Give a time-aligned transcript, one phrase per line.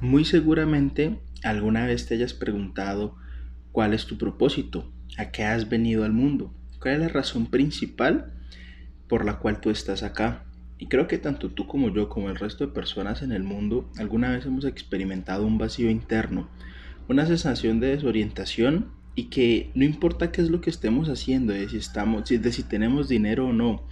[0.00, 3.16] Muy seguramente alguna vez te hayas preguntado
[3.70, 8.32] cuál es tu propósito, a qué has venido al mundo, cuál es la razón principal
[9.08, 10.44] por la cual tú estás acá.
[10.78, 13.90] Y creo que tanto tú como yo, como el resto de personas en el mundo,
[13.98, 16.48] alguna vez hemos experimentado un vacío interno,
[17.06, 21.68] una sensación de desorientación y que no importa qué es lo que estemos haciendo, de
[21.68, 23.84] si si tenemos dinero o no,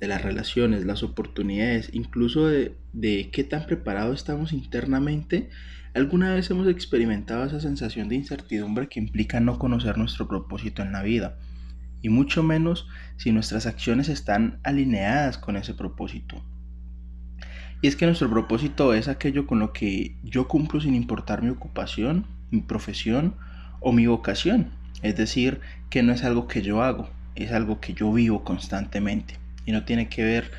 [0.00, 5.50] de las relaciones, las oportunidades, incluso de, de qué tan preparados estamos internamente,
[5.94, 10.92] ¿alguna vez hemos experimentado esa sensación de incertidumbre que implica no conocer nuestro propósito en
[10.92, 11.36] la vida?
[12.00, 16.42] Y mucho menos si nuestras acciones están alineadas con ese propósito.
[17.82, 21.50] Y es que nuestro propósito es aquello con lo que yo cumplo sin importar mi
[21.50, 23.34] ocupación, mi profesión
[23.80, 24.70] o mi vocación.
[25.02, 29.40] Es decir, que no es algo que yo hago, es algo que yo vivo constantemente
[29.72, 30.50] no tiene que ver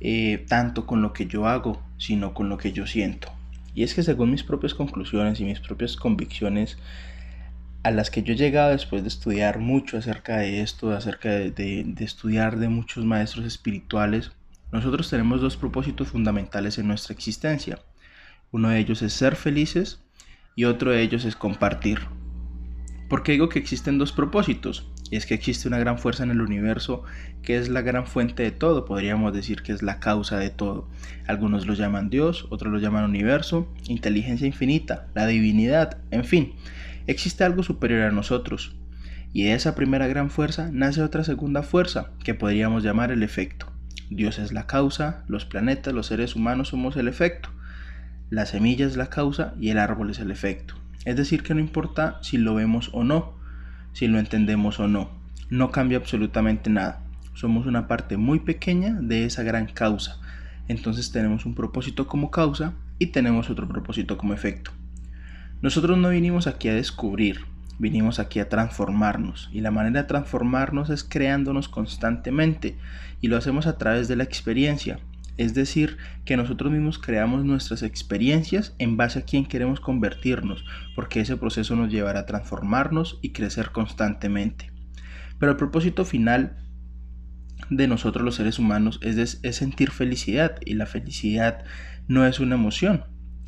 [0.00, 3.32] eh, tanto con lo que yo hago, sino con lo que yo siento.
[3.74, 6.78] Y es que según mis propias conclusiones y mis propias convicciones,
[7.82, 11.50] a las que yo he llegado después de estudiar mucho acerca de esto, acerca de,
[11.50, 14.32] de estudiar de muchos maestros espirituales,
[14.72, 17.78] nosotros tenemos dos propósitos fundamentales en nuestra existencia.
[18.52, 20.00] Uno de ellos es ser felices
[20.56, 22.00] y otro de ellos es compartir.
[23.10, 24.86] ¿Por qué digo que existen dos propósitos?
[25.10, 27.02] Y es que existe una gran fuerza en el universo
[27.42, 30.88] que es la gran fuente de todo, podríamos decir que es la causa de todo.
[31.26, 36.52] Algunos lo llaman Dios, otros lo llaman universo, inteligencia infinita, la divinidad, en fin,
[37.08, 38.76] existe algo superior a nosotros.
[39.32, 43.72] Y de esa primera gran fuerza nace otra segunda fuerza que podríamos llamar el efecto.
[44.08, 47.48] Dios es la causa, los planetas, los seres humanos somos el efecto.
[48.28, 50.79] La semilla es la causa y el árbol es el efecto.
[51.04, 53.32] Es decir, que no importa si lo vemos o no,
[53.92, 55.10] si lo entendemos o no,
[55.48, 57.02] no cambia absolutamente nada.
[57.34, 60.20] Somos una parte muy pequeña de esa gran causa.
[60.68, 64.70] Entonces tenemos un propósito como causa y tenemos otro propósito como efecto.
[65.62, 67.40] Nosotros no vinimos aquí a descubrir,
[67.78, 72.76] vinimos aquí a transformarnos y la manera de transformarnos es creándonos constantemente
[73.20, 75.00] y lo hacemos a través de la experiencia,
[75.40, 75.96] es decir,
[76.26, 81.74] que nosotros mismos creamos nuestras experiencias en base a quién queremos convertirnos, porque ese proceso
[81.76, 84.70] nos llevará a transformarnos y crecer constantemente.
[85.38, 86.58] Pero el propósito final
[87.70, 91.64] de nosotros los seres humanos es, sentir felicidad y la felicidad
[92.06, 93.04] no es una emoción,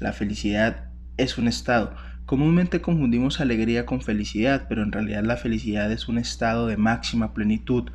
[0.00, 1.94] la felicidad es un estado.
[2.24, 7.34] Comúnmente confundimos alegría con felicidad, pero en realidad la felicidad es un estado de máxima
[7.34, 7.90] plenitud.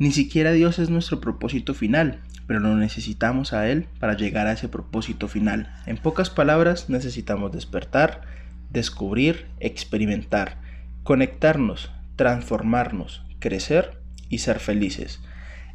[0.00, 4.52] Ni siquiera Dios es nuestro propósito final, pero lo necesitamos a Él para llegar a
[4.52, 5.76] ese propósito final.
[5.84, 8.22] En pocas palabras, necesitamos despertar,
[8.70, 10.56] descubrir, experimentar,
[11.02, 13.98] conectarnos, transformarnos, crecer
[14.30, 15.20] y ser felices.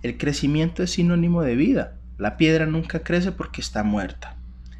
[0.01, 1.93] El crecimiento es sinónimo de vida.
[2.17, 4.37] La piedra nunca crece porque está muerta.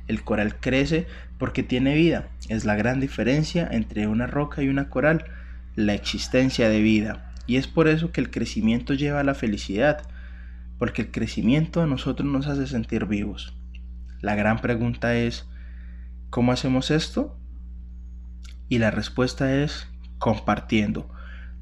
[0.07, 1.05] El coral crece
[1.37, 2.29] porque tiene vida.
[2.49, 5.25] Es la gran diferencia entre una roca y una coral,
[5.75, 7.24] la existencia de vida.
[7.47, 10.07] Y es por eso que el crecimiento lleva a la felicidad
[10.77, 13.53] porque el crecimiento a nosotros nos hace sentir vivos.
[14.21, 15.47] La gran pregunta es,
[16.29, 17.37] ¿cómo hacemos esto?
[18.67, 21.09] Y la respuesta es compartiendo.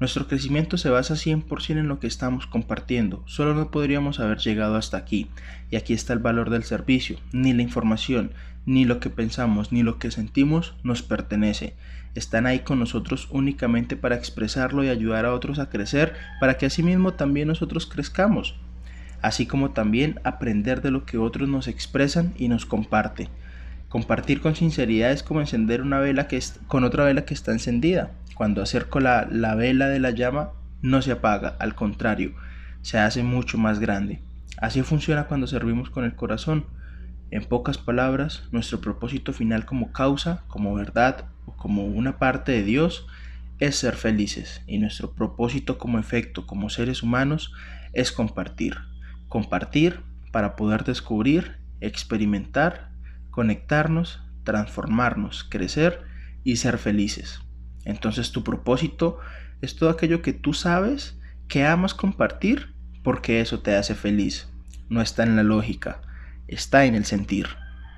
[0.00, 3.22] Nuestro crecimiento se basa 100% en lo que estamos compartiendo.
[3.26, 5.28] Solo no podríamos haber llegado hasta aquí.
[5.70, 7.16] Y aquí está el valor del servicio.
[7.32, 8.32] Ni la información,
[8.66, 11.74] ni lo que pensamos, ni lo que sentimos nos pertenece.
[12.14, 16.66] Están ahí con nosotros únicamente para expresarlo y ayudar a otros a crecer, para que
[16.66, 18.56] asimismo también nosotros crezcamos
[19.24, 23.30] así como también aprender de lo que otros nos expresan y nos comparte.
[23.94, 27.52] Compartir con sinceridad es como encender una vela que es, con otra vela que está
[27.52, 28.10] encendida.
[28.34, 30.50] Cuando acerco la, la vela de la llama
[30.82, 32.34] no se apaga, al contrario,
[32.82, 34.20] se hace mucho más grande.
[34.58, 36.66] Así funciona cuando servimos con el corazón.
[37.30, 42.64] En pocas palabras, nuestro propósito final como causa, como verdad o como una parte de
[42.64, 43.06] Dios
[43.60, 47.52] es ser felices y nuestro propósito como efecto como seres humanos
[47.92, 48.76] es compartir
[49.28, 50.00] compartir
[50.30, 52.93] para poder descubrir, experimentar,
[53.34, 56.02] conectarnos, transformarnos, crecer
[56.44, 57.40] y ser felices.
[57.84, 59.18] Entonces tu propósito
[59.60, 62.72] es todo aquello que tú sabes que amas compartir
[63.02, 64.48] porque eso te hace feliz.
[64.88, 66.00] No está en la lógica,
[66.46, 67.48] está en el sentir.